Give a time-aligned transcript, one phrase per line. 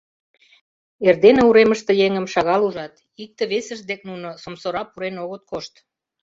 [1.07, 5.73] Эрдене уремыште еҥым шагал ужат, икте-весышт дек нуно сомсора пурен огыт кошт.